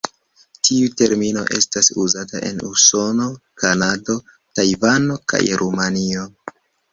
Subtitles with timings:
[0.67, 3.27] Tiu termino estas uzata en Usono,
[3.65, 4.17] Kanado,
[4.61, 6.27] Tajvano kaj Rumanio.